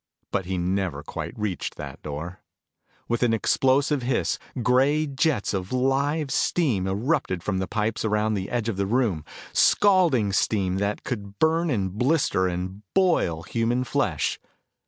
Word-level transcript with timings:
But 0.31 0.45
he 0.47 0.57
never 0.57 1.03
quite 1.03 1.37
reached 1.37 1.75
that 1.75 2.01
door. 2.01 2.39
With 3.07 3.21
an 3.21 3.35
explosive 3.35 4.01
hiss, 4.01 4.39
gray 4.63 5.05
jets 5.05 5.53
of 5.53 5.71
live 5.71 6.31
steam 6.31 6.87
erupted 6.87 7.43
from 7.43 7.59
pipes 7.67 8.03
around 8.03 8.33
the 8.33 8.49
edge 8.49 8.67
of 8.67 8.77
the 8.77 8.87
room. 8.87 9.23
Scalding 9.53 10.33
steam 10.33 10.77
that 10.77 11.03
could 11.03 11.37
burn 11.37 11.69
and 11.69 11.95
blister 11.99 12.47
and 12.47 12.81
boil 12.95 13.43
human 13.43 13.83
flesh. 13.83 14.39